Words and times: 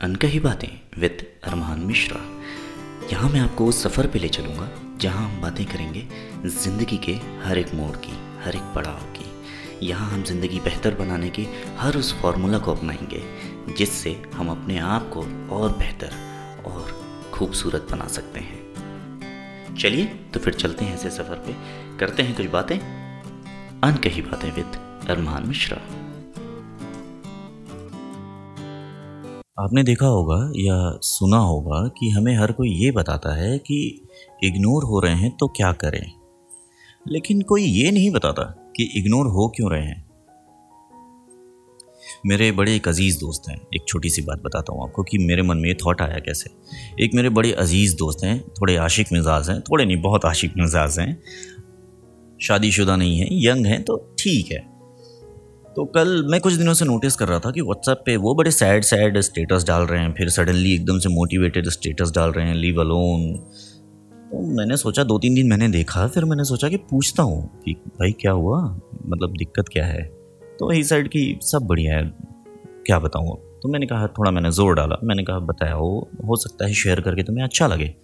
अनकही 0.00 0.40
बातें 0.40 0.68
विद 1.00 1.22
अरमान 1.44 1.80
मिश्रा। 1.80 2.20
यहाँ 3.12 3.28
मैं 3.30 3.40
आपको 3.40 3.66
उस 3.66 3.82
सफ़र 3.82 4.06
पे 4.06 4.18
ले 4.18 4.28
चलूँगा, 4.28 4.68
जहाँ 5.00 5.28
हम 5.28 5.40
बातें 5.42 5.64
करेंगे 5.66 6.02
ज़िंदगी 6.46 6.96
के 6.98 7.12
हर 7.44 7.58
एक 7.58 7.74
मोड़ 7.74 7.96
की, 7.96 8.12
हर 8.44 8.56
एक 8.56 8.62
पड़ाव 8.74 9.00
की। 9.16 9.86
यहाँ 9.86 10.10
हम 10.10 10.22
ज़िंदगी 10.22 10.60
बेहतर 10.60 10.94
बनाने 10.94 11.30
की 11.30 11.46
हर 11.78 11.96
उस 11.96 12.12
फार्मूला 12.14 12.58
को 12.58 12.74
अपनाएँगे, 12.74 13.22
जिससे 13.78 14.22
हम 14.34 14.50
अपने 14.50 14.78
आप 14.78 15.10
को 15.14 15.20
और 15.56 15.76
बेहतर 15.78 16.12
और 16.66 16.92
खूबसूरत 17.34 17.88
बना 17.90 18.08
सकते 18.08 18.40
हैं। 18.40 19.74
चलिए 19.76 20.04
तो 20.04 20.40
फिर 20.40 20.54
चलते 20.54 20.84
हैं 20.84 20.94
ऐसे 20.94 21.10
सफ़र 21.10 21.44
पे। 21.46 21.56
करते 21.98 22.22
हैं 22.22 22.36
कुछ 22.36 22.46
बातें। 22.46 22.78
अनकही 22.78 24.22
बातें 24.22 24.52
विद 24.52 24.80
अरमान 25.10 25.48
मिश्रा। 25.48 25.78
आपने 29.60 29.82
देखा 29.82 30.06
होगा 30.06 30.52
या 30.56 30.98
सुना 31.02 31.36
होगा 31.36 31.88
कि 31.88 32.10
हमें 32.10 32.36
हर 32.36 32.52
कोई 32.52 32.68
ये 32.68 32.90
बताता 32.90 33.36
है 33.36 33.58
कि 33.58 34.08
इग्नोर 34.44 34.84
हो 34.84 35.00
रहे 35.00 35.14
हैं 35.14 35.36
तो 35.36 35.46
क्या 35.46 35.72
करें? 35.72 36.12
लेकिन 37.08 37.42
कोई 37.42 37.62
ये 37.62 37.90
नहीं 37.90 38.10
बताता 38.10 38.42
कि 38.76 38.92
इग्नोर 38.96 39.26
हो 39.26 39.52
क्यों 39.56 39.70
रहे 39.70 39.84
हैं। 39.84 40.10
मेरे 42.26 42.52
बड़े 42.52 42.76
एक 42.76 42.88
अज़ीज़ 42.88 43.20
दोस्त 43.20 43.42
हैं। 43.48 43.60
एक 43.74 43.84
छोटी 43.88 44.10
सी 44.10 44.22
बात 44.22 44.42
बताता 44.42 44.72
हूँ 44.72 44.82
आपको 44.82 45.02
कि 45.02 45.18
मेरे 45.18 45.42
मन 45.42 45.56
में 45.56 45.68
ये 45.68 45.74
थॉट 45.74 46.02
आया 46.02 46.18
कैसे। 46.18 46.50
एक 47.04 47.10
मेरे 47.14 47.28
बड़े 47.28 47.52
अज़ीज़ 47.52 47.96
दोस्त 47.96 48.24
हैं, 48.24 48.48
थोड़े 48.48 48.76
आशिक 48.76 49.06
मिजाज 49.12 49.50
हैं, 49.50 49.60
थोड़े 49.60 49.84
नहीं, 49.84 49.96
बहुत 49.96 50.24
आशिक 50.24 50.52
मिजाज 50.58 50.98
हैं। 50.98 51.22
शादीशुदा 52.42 52.96
नहीं 52.96 53.18
है, 53.18 53.28
यंग 53.30 53.66
हैं 53.66 53.82
तो 53.82 53.96
ठीक 54.18 54.52
है। 54.52 54.75
तो 55.76 55.84
कल 55.86 56.22
मैं 56.30 56.40
कुछ 56.40 56.52
दिनों 56.52 56.72
से 56.74 56.84
नोटिस 56.84 57.16
कर 57.16 57.28
रहा 57.28 57.38
था 57.38 57.50
कि 57.50 57.60
व्हाट्सएप 57.60 58.02
पे 58.06 58.16
वो 58.16 58.34
बड़े 58.34 58.50
सैड 58.50 58.84
सैड 58.84 59.18
स्टेटस 59.20 59.64
डाल 59.66 59.82
रहे 59.82 60.00
हैं, 60.00 60.12
फिर 60.14 60.28
सडनली 60.30 60.74
एकदम 60.74 60.98
से 60.98 61.08
मोटिवेटेड 61.08 61.68
स्टेटस 61.70 62.12
डाल 62.14 62.30
रहे 62.32 62.46
हैं 62.46 62.54
लीव 62.54 62.80
अलोन 62.80 63.32
तो 64.30 64.40
मैंने 64.56 64.76
सोचा, 64.76 65.02
दो 65.04 65.18
तीन 65.18 65.34
दिन 65.34 65.48
मैंने 65.48 65.68
देखा, 65.68 66.06
फिर 66.08 66.24
मैंने 66.24 66.44
सोचा 66.44 66.68
कि 66.68 66.76
पूछता 66.90 67.22
हूँ 67.22 67.62
कि 67.64 67.72
भाई 67.72 68.12
क्या 68.12 68.32
हुआ? 68.32 68.60
मतलब 69.06 69.36
दिक्कत 69.38 69.68
क्या 69.68 69.84
है? 69.86 70.02
तो 70.58 70.68
वही 70.68 70.82
साइड 70.84 71.08
की 71.08 71.38
सब 71.42 71.66
बढ़िया 71.66 71.96
है, 71.96 72.02
क्या 72.86 72.98
बताऊँ 72.98 73.36
तो 73.62 73.68
मैंने 73.68 73.86
कहा, 73.86 74.06
थोड़ा 74.08 74.30
मैंने 74.30 74.50
ज़ोर 74.50 74.74
डाला। 74.74 74.96
मैंने 75.04 75.22
कहा, 75.24 75.38
बताया, 75.40 75.72
हो 75.72 76.10
हो 76.24 76.36
सकता 76.36 76.66
है 76.66 76.74
शेयर 76.74 77.00
करके 77.00 77.22
तुम्हें 77.22 77.44
अच्छा 77.44 77.66
लगे। 77.66 77.94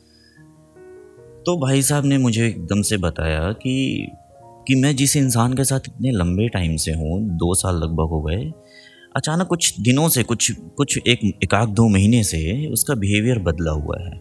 तो 1.47 1.57
भाई 1.61 1.83
साहब 1.83 2.05
ने 2.05 2.19
मुझे 2.19 2.47
एकदम 2.47 2.83
से 2.83 2.97
बताया 2.99 3.53
कि 3.53 4.07
कि 4.69 4.75
मैं 4.75 4.95
जिस 4.97 5.17
इंसान 5.17 5.55
के 5.55 5.65
साथ 5.65 5.81
इतने 5.89 6.11
लंबे 6.11 6.49
टाइम 6.49 6.77
से 6.77 6.93
हूँ, 6.93 7.21
दो 7.29 7.55
साल 7.55 7.77
लगभग 7.77 8.11
हो 8.11 8.21
गए, 8.23 8.53
अचानक 9.17 9.47
कुछ 9.47 9.81
दिनों 9.81 10.09
से, 10.09 10.23
कुछ 10.23 10.51
कुछ 10.53 10.99
एक 10.99 11.25
एक 11.45 11.55
आध 11.55 11.69
दो 11.69 11.89
महीने 11.89 12.23
से 12.25 12.67
उसका 12.67 12.95
बिहेवियर 12.95 13.39
बदला 13.39 13.73
हुआ 13.73 13.99
है। 14.01 14.21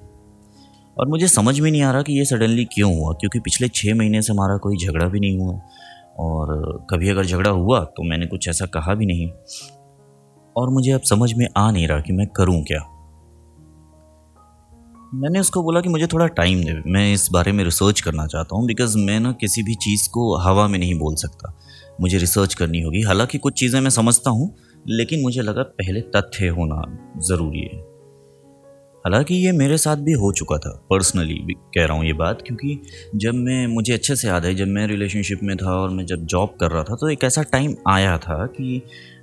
और 0.98 1.08
मुझे 1.08 1.28
समझ 1.28 1.60
में 1.60 1.72
नहीं 1.72 1.82
आ 1.82 1.92
रहा 1.92 2.02
कि 2.02 2.14
ये 2.14 2.26
सडनली 2.26 2.66
क्यों 2.66 2.94
हुआ, 2.96 3.14
क्योंकि 3.14 3.40
पिछले 3.40 3.68
छः 3.68 3.96
महीने 3.96 4.22
से 4.22 4.34
हमारा 4.34 4.58
कोई 4.58 4.78
झगड़ा 4.78 5.08
भी 5.08 5.20
नहीं 5.20 5.38
हुआ। 5.38 5.60
और 6.20 6.88
कभी 6.90 7.10
अगर 7.10 7.26
झगड़ा 7.26 7.52
हुआ 7.52 7.80
तो 7.80 8.04
मैंने 8.04 8.26
कुछ 8.26 8.48
ऐसा 8.48 8.66
कहा 8.66 8.94
भी 8.94 9.06
नहीं। 9.06 9.30
और 10.56 10.70
मुझे 10.70 10.92
अब 10.92 11.02
समझ 11.02 11.34
में 11.34 11.48
आ 11.58 11.72
नहीं 11.72 11.88
रहा 11.88 12.00
कि 12.00 12.14
मैं 12.14 12.28
करूँ 12.28 12.64
क्या। 12.64 12.80
मैंने 15.12 15.40
उसको 15.40 15.64
बोला 15.64 15.82
कि 15.82 15.90
मुझे 15.90 16.08
थोड़ा 16.08 16.28
टाइम 16.28 16.64
दे। 16.64 16.74
मैं 16.88 17.14
इस 17.14 17.28
बारे 17.32 17.52
में 17.52 17.64
रिसर्च 17.64 18.02
करना 18.02 18.28
चाहता 18.28 18.56
हूँ 18.56 18.66
बिकॉज़ 18.68 18.98
मैं 18.98 19.20
ना 19.20 19.32
किसी 19.32 19.64
भी 19.64 19.74
चीज़ 19.76 20.10
को 20.10 20.38
हवा 20.38 20.68
में 20.68 20.80
नहीं 20.80 21.00
बोल 21.00 21.16
सकता। 21.16 21.54
मुझे 22.02 22.18
रिसर्च 22.18 22.54
करनी 22.54 22.82
होगी। 22.82 23.02
हालाँकि 23.02 23.38
कुछ 23.38 23.54
चीज़ें 23.54 23.82
मैं 23.82 23.90
समझता 23.90 24.30
हूँ, 24.30 24.56
लेकिन 24.88 25.22
मुझे 25.22 25.42
लगा 25.42 25.64
पहले 25.64 26.02
तथ्य 26.02 26.48
होना 26.48 26.82
ज़रूरी 27.20 27.60
है। 27.60 27.80
हालाँकि 29.06 29.36
ये 29.36 29.52
मेरे 29.52 29.78
साथ 29.78 29.98
भी 29.98 30.12
हो 30.14 30.32
चुका 30.32 30.58
था। 30.58 30.72
पर्सनली 30.90 31.40
भी 31.44 31.54
कह 31.54 31.86
रहा 31.86 31.98
हूँ 31.98 32.06
ये 32.06 32.14
बात, 32.14 32.42
क्योंकि 32.42 32.82
जब 33.16 33.34
मैं, 33.34 33.68
मुझे 33.68 33.94
अच्छे 33.94 34.16
से 34.16 34.28
याद 34.28 34.46
है, 34.46 34.56
जब 34.56 34.68
मैं 34.68 34.88
रिलेशनशिप 34.88 35.40
में 35.44 35.58
था 35.58 35.76
और 35.76 35.90
मैं 35.90 36.06
जब 36.06 36.26
जॉब 36.26 36.58
कर 36.60 36.72
रहा 36.72 36.84
था 36.84 36.96
तो 36.96 37.10
एक 37.10 37.24
ऐसा 37.24 37.44
टाइम 37.44 37.76
आया 37.90 38.18
था 38.18 38.46
कि 38.46 38.82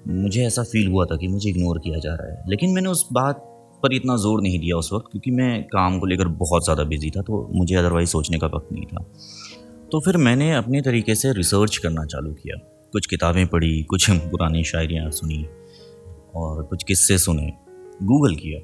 मुझे 0.08 0.46
ऐसा 0.46 0.62
फील 0.62 0.88
हुआ 0.88 1.04
था 1.04 1.16
कि 1.16 1.28
मुझे 1.28 1.50
इग्नोर 1.50 1.78
किया 1.78 1.98
जा 1.98 2.14
रहा 2.14 2.32
है। 2.32 2.42
लेकिन 2.48 2.70
मैंने 2.70 2.88
उस 2.88 3.08
बात 3.12 3.47
पर 3.82 3.92
इतना 3.92 4.16
ज़ोर 4.16 4.40
नहीं 4.42 4.58
दिया 4.58 4.76
उस 4.76 4.90
वक्त, 4.92 5.06
क्योंकि 5.12 5.30
मैं 5.30 5.62
काम 5.64 5.98
को 5.98 6.06
लेकर 6.06 6.28
बहुत 6.28 6.64
ज़्यादा 6.64 6.84
बिज़ी 6.84 7.10
था 7.10 7.22
तो 7.22 7.48
मुझे 7.54 7.74
अदरवाइज़ 7.74 8.08
सोचने 8.08 8.38
का 8.38 8.46
वक्त 8.46 8.72
नहीं 8.72 8.86
था। 8.86 9.04
तो 9.92 10.00
फिर 10.00 10.16
मैंने 10.16 10.52
अपने 10.52 10.80
तरीके 10.82 11.14
से 11.14 11.32
रिसर्च 11.32 11.76
करना 11.76 12.04
चालू 12.04 12.32
किया। 12.32 12.56
कुछ 12.92 13.06
किताबें 13.06 13.46
पढ़ी, 13.46 13.82
कुछ 13.82 14.10
पुरानी 14.30 14.64
शायरियाँ 14.64 15.10
सुनी 15.10 15.44
और 16.34 16.62
कुछ 16.62 16.84
किस्से 16.84 17.18
सुने। 17.18 17.52
गूगल 18.02 18.34
किया 18.34 18.58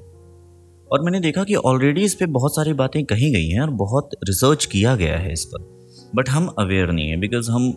और 0.91 1.01
मैंने 1.01 1.19
देखा 1.19 1.43
कि 1.43 1.55
ऑलरेडी 1.55 2.01
इस 2.01 2.13
पर 2.15 2.25
बहुत 2.29 2.55
सारी 2.55 2.73
बातें 2.73 3.03
कही 3.05 3.31
गई 3.31 3.47
हैं 3.47 3.61
और 3.61 3.69
बहुत 3.69 4.09
रिसर्च 4.23 4.65
किया 4.65 4.95
गया 4.95 5.17
है 5.17 5.33
इस 5.33 5.45
पर। 5.45 5.73
बट 6.15 6.29
हम 6.29 6.47
अवेयर 6.59 6.91
नहीं 6.91 7.09
है 7.09 7.17
बिकॉज़ 7.17 7.51
हम 7.51 7.69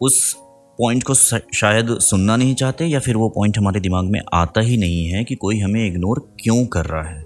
उस 0.00 0.36
पॉइंट 0.78 1.02
को 1.02 1.14
शायद 1.54 1.98
सुनना 1.98 2.36
नहीं 2.36 2.54
चाहते 2.54 2.86
या 2.86 3.00
फिर 3.00 3.16
वो 3.16 3.28
पॉइंट 3.28 3.58
हमारे 3.58 3.80
दिमाग 3.80 4.04
में 4.04 4.20
आता 4.34 4.60
ही 4.60 4.76
नहीं 4.76 5.06
है 5.06 5.24
कि 5.24 5.34
कोई 5.34 5.58
हमें 5.58 5.86
इग्नोर 5.86 6.34
क्यों 6.42 6.66
कर 6.66 6.84
रहा 6.84 7.08
है। 7.08 7.22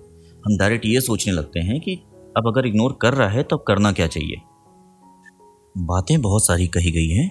हम 0.46 0.58
डायरेक्ट 0.58 0.86
ये 0.86 1.00
सोचने 1.00 1.32
लगते 1.32 1.60
हैं 1.60 1.80
कि 1.80 1.94
अब 2.36 2.46
अगर 2.46 2.66
इग्नोर 2.66 2.98
कर 3.02 3.14
रहा 3.14 3.28
है 3.28 3.42
तो 3.42 3.56
अब 3.56 3.64
करना 3.68 3.92
क्या 3.92 4.06
चाहिए? 4.06 4.36
बातें 5.78 6.22
बहुत 6.22 6.46
सारी 6.46 6.66
कही 6.66 6.90
गई 6.90 7.08
हैं 7.08 7.30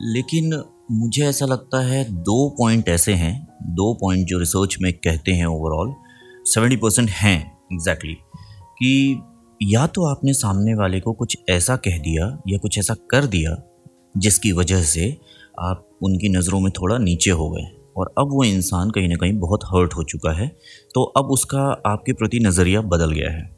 लेकिन 0.00 0.64
मुझे 0.90 1.26
ऐसा 1.26 1.46
लगता 1.46 1.86
है 1.86 2.04
दो 2.04 2.48
पॉइंट 2.48 2.88
ऐसे 2.88 3.14
हैं 3.14 3.48
दो 3.62 3.94
पॉइंट 3.94 4.26
जो 4.26 4.38
रिसर्च 4.38 4.76
में 4.82 4.92
कहते 4.92 5.32
हैं 5.32 5.46
ओवरऑल 5.46 5.94
सेवेंटी 6.44 6.76
परसेंट 6.76 7.10
हैं 7.10 7.58
एग्जैक्टली 7.72 8.14
exactly, 8.14 8.40
कि 8.72 9.22
या 9.62 9.86
तो 9.86 10.04
आपने 10.04 10.32
सामने 10.32 10.74
वाले 10.74 11.00
को 11.00 11.12
कुछ 11.12 11.38
ऐसा 11.48 11.76
कह 11.76 11.98
दिया 11.98 12.42
या 12.48 12.58
कुछ 12.58 12.78
ऐसा 12.78 12.94
कर 12.94 13.24
दिया 13.24 13.62
जिसकी 14.18 14.52
वजह 14.52 14.82
से 14.82 15.18
आप 15.60 15.88
उनकी 16.02 16.28
नज़रों 16.28 16.60
में 16.60 16.70
थोड़ा 16.72 16.98
नीचे 16.98 17.30
हो 17.30 17.48
गए 17.50 17.64
और 17.96 18.12
अब 18.18 18.28
वो 18.32 18.44
इंसान 18.44 18.90
कहीं 18.90 19.08
ना 19.08 19.16
कहीं 19.16 19.32
बहुत 19.38 19.64
हर्ट 19.64 19.94
हो 19.94 20.02
चुका 20.02 20.32
है 20.32 20.46
तो 20.94 21.02
अब 21.16 21.30
उसका 21.30 21.62
आपके 21.86 22.12
प्रति 22.12 22.40
नज़रिया 22.40 22.80
बदल 22.82 23.12
गया 23.12 23.30
है। 23.30 23.50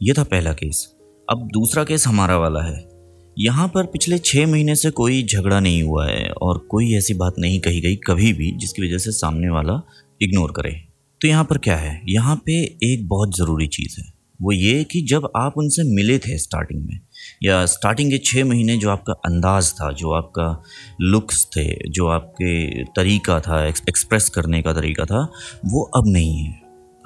ये 0.00 0.12
था 0.12 0.24
पहला 0.24 0.52
केस 0.52 0.86
अब 1.28 1.48
दूसरा 1.52 1.84
केस 1.84 2.06
हमारा 2.06 2.36
वाला 2.38 2.62
है। 2.62 2.88
यहाँ 3.36 3.66
पर 3.68 3.86
पिछले 3.86 4.18
छः 4.18 4.46
महीने 4.46 4.74
से 4.74 4.90
कोई 4.90 5.22
झगड़ा 5.24 5.60
नहीं 5.60 5.82
हुआ 5.82 6.06
है 6.06 6.30
और 6.32 6.58
कोई 6.70 6.92
ऐसी 6.94 7.14
बात 7.14 7.34
नहीं 7.38 7.60
कही 7.60 7.80
गई 7.80 7.96
कभी 7.96 8.32
भी, 8.32 8.50
जिसकी 8.52 8.82
वजह 8.82 8.98
से 8.98 9.10
सामने 9.10 9.50
वाला 9.50 9.80
इग्नोर 10.22 10.52
करे। 10.56 10.72
तो 11.20 11.28
यहाँ 11.28 11.44
पर 11.44 11.58
क्या 11.58 11.76
है? 11.76 12.00
यहाँ 12.08 12.36
पे 12.46 12.52
एक 12.84 13.06
बहुत 13.08 13.36
ज़रूरी 13.36 13.66
चीज़ 13.66 14.00
है। 14.00 14.11
वो 14.42 14.52
ये 14.52 14.84
कि 14.84 15.02
जब 15.02 15.28
आप 15.36 15.54
उनसे 15.58 15.82
मिले 15.94 16.18
थे 16.18 16.38
स्टार्टिंग 16.38 16.84
में, 16.84 17.00
या 17.42 17.66
स्टार्टिंग 17.66 18.10
के 18.10 18.18
छः 18.18 18.44
महीने 18.44 18.76
जो 18.76 18.90
आपका 18.90 19.12
अंदाज़ 19.12 19.72
था, 19.72 19.92
जो 19.92 20.10
आपका 20.10 20.62
लुक्स 21.00 21.44
थे, 21.46 21.90
जो 21.90 22.06
आपके 22.06 22.84
तरीका 22.84 23.40
था 23.40 23.66
एक्सप्रेस 23.66 24.28
करने 24.28 24.62
का 24.62 24.72
तरीका 24.72 25.04
था, 25.04 25.32
वो 25.66 25.82
अब 25.82 26.04
नहीं 26.06 26.38
है। 26.38 26.52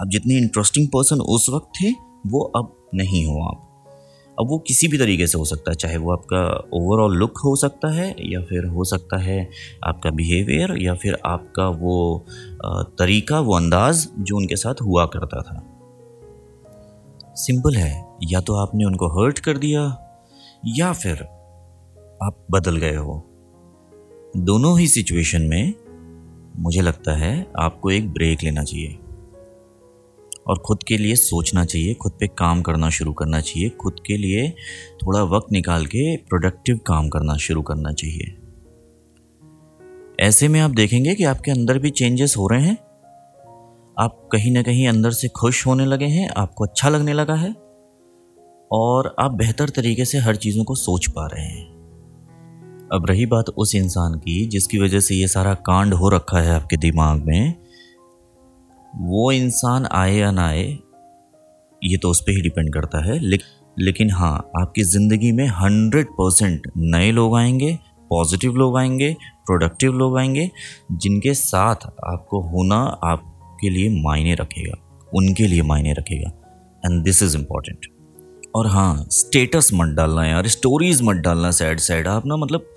अब 0.01 0.09
जितने 0.09 0.37
इंटरेस्टिंग 0.37 0.89
पर्सन 0.89 1.21
उस 1.21 1.49
वक्त 1.51 1.69
थे, 1.83 1.91
वो 2.27 2.41
अब 2.41 2.91
नहीं 2.95 3.27
हो 3.27 3.43
आप। 3.43 3.63
अब 4.41 4.49
वो 4.49 4.59
किसी 4.59 4.89
भी 4.89 4.99
तरीके 4.99 5.27
से 5.27 5.39
हो 5.39 5.45
सकता 5.45 5.71
है, 5.71 5.75
चाहे 5.75 5.97
वो 5.97 6.13
आपका 6.13 6.69
ओवरऑल 6.73 7.17
लुक 7.17 7.39
हो 7.45 7.57
सकता 7.57 7.93
है, 7.93 8.17
या 8.21 8.41
फिर 8.41 8.65
हो 8.65 8.85
सकता 8.85 9.19
है 9.19 9.51
आपका 9.85 10.11
बिहेवियर 10.11 10.77
या 10.83 10.95
फिर 10.95 11.19
आपका 11.27 11.69
वो 11.69 12.27
तरीका, 12.99 13.41
वो 13.41 13.57
अंदाज़ 13.57 14.09
जो 14.19 14.37
उनके 14.37 14.57
साथ 14.57 14.75
हुआ 14.83 15.07
करता 15.07 15.43
था। 15.43 15.76
सिंपल 17.37 17.77
है, 17.77 18.05
या 18.23 18.41
तो 18.41 18.55
आपने 18.55 18.85
उनको 18.85 19.09
हर्ट 19.09 19.39
कर 19.39 19.59
दिया, 19.59 20.03
या 20.67 20.93
फिर 20.93 21.23
आप 22.23 22.47
बदल 22.51 22.77
गए 22.77 22.97
हो। 22.97 23.25
दोनों 24.37 24.79
ही 24.79 24.89
सिचुएशन 24.89 25.43
में 25.43 25.75
मुझे 26.57 26.81
लगता 26.81 27.13
है 27.17 27.47
आपको 27.59 27.91
एक 27.91 28.13
ब्रेक 28.13 28.43
लेना 28.43 28.65
चाहिए। 28.65 28.99
और 30.47 30.59
ख़ुद 30.59 30.83
के 30.83 30.97
लिए 30.97 31.15
सोचना 31.15 31.65
चाहिए, 31.65 31.95
खुद 31.95 32.13
पे 32.21 32.27
काम 32.27 32.63
करना 32.63 32.91
शुरू 32.91 33.13
करना 33.13 33.41
चाहिए, 33.41 33.69
खुद 33.69 33.97
के 34.07 34.17
लिए 34.17 34.51
थोड़ा 35.07 35.23
वक्त 35.23 35.53
निकाल 35.53 35.87
के 35.87 36.17
प्रोडक्टिव 36.17 36.81
काम 36.87 37.09
करना 37.09 37.37
शुरू 37.37 37.63
करना 37.63 37.93
चाहिए। 37.93 38.37
ऐसे 40.21 40.49
में 40.49 40.61
आप 40.61 40.71
देखेंगे 40.71 41.15
कि 41.15 41.25
आपके 41.25 41.51
अंदर 41.51 41.79
भी 41.79 41.91
चेंजेस 41.91 42.37
हो 42.37 42.47
रहे 42.47 42.63
हैं। 42.63 42.86
आप 44.01 44.29
कहीं 44.33 44.51
ना 44.53 44.63
कहीं 44.63 44.89
अंदर 44.89 45.11
से 45.11 45.29
खुश 45.29 45.67
होने 45.67 45.87
लगे 45.87 46.05
हैं 46.05 46.29
आपको 46.37 46.65
अच्छा 46.65 46.89
लगने 46.89 47.13
लगा 47.13 47.35
है 47.35 47.51
और 48.73 49.17
आप 49.19 49.31
बेहतर 49.31 49.69
तरीके 49.69 50.05
से 50.05 50.19
हर 50.19 50.37
चीज़ों 50.37 50.65
को 50.65 50.75
सोच 50.75 51.07
पा 51.07 51.27
रहे 51.27 51.45
हैं। 51.45 51.65
अब 52.93 53.07
रही 53.11 53.27
बात 53.27 53.49
उस 53.49 53.75
इंसान 53.75 54.15
की 54.15 54.47
जिसकी 54.47 54.79
वजह 54.79 55.01
से 55.01 55.15
ये 55.15 55.29
सारा 55.29 55.55
कांड 55.55 55.95
हो 55.95 56.09
रखा 56.09 56.41
है 56.41 56.51
आपके 56.51 56.77
दिमाग 56.77 57.25
में। 57.25 57.55
वो 58.97 59.33
इंसान 59.33 59.87
आए 59.93 60.17
या 60.17 60.31
ना 60.31 60.47
आए 60.47 60.79
ये 61.85 61.97
तो 61.97 62.11
उस 62.11 62.21
पर 62.21 62.33
ही 62.33 62.43
डिपेंड 62.43 62.73
करता 62.75 63.05
है 63.05 63.19
ले, 63.19 63.39
लेकिन 63.79 64.11
हाँ 64.11 64.51
आपकी 64.61 64.83
ज़िंदगी 64.83 65.33
में 65.33 65.47
हंड्रेड 65.47 66.07
परसेंट 66.07 66.71
नए 66.77 67.11
लोग 67.13 67.37
आएँगे 67.37 67.79
पॉजिटिव 68.11 68.57
लोग 68.57 68.79
आएँगे 68.79 69.17
प्रोडक्टिव 69.47 69.93
लोग 69.93 70.19
आएँगे 70.19 70.51
जिनके 70.93 71.35
साथ 71.35 71.87
आपको 72.05 72.41
होना 72.41 72.99
आपके 73.57 73.69
लिए 73.71 73.89
मायने 74.03 74.35
रखेगा, 74.35 74.75
उनके 75.13 75.47
लिए 75.47 75.63
मायने 75.63 75.93
रखेगा 75.93 76.31
एंड 76.85 77.03
दिस 77.05 77.23
इज़ 77.23 77.37
इंपॉर्टेंट 77.37 77.87
और 78.55 78.67
हाँ 78.67 79.07
स्टेटस 79.11 79.71
मत 79.75 79.95
डालना 79.97 80.27
यार 80.27 80.47
स्टोरीज 80.49 81.01
मत 81.03 81.17
डालना 81.17 81.51
सैड 81.51 81.81
सैड 81.81 82.09
आप 82.09 82.27
ना 82.27 82.37
मतलब 82.37 82.75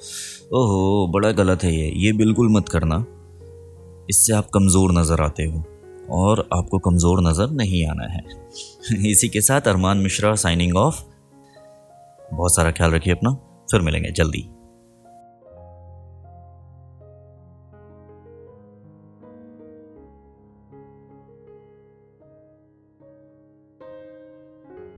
ओहो, 0.53 1.07
बड़ा 1.13 1.31
गलत 1.31 1.63
है 1.63 1.73
ये 1.73 1.91
ये 1.95 2.11
बिल्कुल 2.13 2.49
मत 2.51 2.69
करना। 2.69 3.05
इससे 4.09 4.33
आप 4.33 4.49
कमज़ोर 4.53 4.91
नज़र 4.91 5.21
आते 5.21 5.43
हो, 5.43 5.63
और 6.11 6.47
आपको 6.53 6.79
कमज़ोर 6.79 7.21
नज़र 7.21 7.49
नहीं 7.53 7.85
आना 7.87 8.07
है। 8.13 8.23
इसी 9.11 9.29
के 9.29 9.41
साथ 9.41 9.67
अरमान 9.67 9.97
मिश्रा 9.97 10.33
साइनिंग 10.35 10.75
ऑफ़ 10.75 11.03
बहुत 12.31 12.55
सारा 12.55 12.71
ख्याल 12.71 12.91
रखिए 12.91 13.13
अपना, 13.13 13.31
फिर 13.71 13.81
मिलेंगे 13.81 14.11
जल्दी। 14.11 14.47